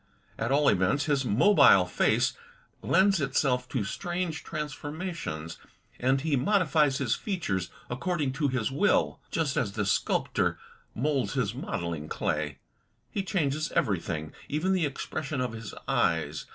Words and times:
At 0.39 0.51
all 0.51 0.67
events, 0.67 1.05
his 1.05 1.25
mobile 1.25 1.85
face 1.85 2.33
lends 2.81 3.21
itself 3.21 3.69
to 3.69 3.83
strange 3.83 4.43
transformations, 4.43 5.59
and 5.99 6.21
he 6.21 6.35
modifies 6.35 6.97
his 6.97 7.13
features 7.13 7.69
according 7.87 8.33
to 8.33 8.47
his 8.47 8.71
will, 8.71 9.21
just 9.29 9.57
as 9.57 9.73
the 9.73 9.85
sculptor 9.85 10.57
moulds 10.95 11.35
his 11.35 11.53
modelling 11.53 12.09
clay. 12.09 12.57
He 13.11 13.21
changes 13.21 13.71
everything, 13.73 14.33
even 14.49 14.73
the 14.73 14.87
expres 14.87 15.27
sion 15.27 15.39
of 15.39 15.51
his 15.53 15.71
eyes. 15.87 16.47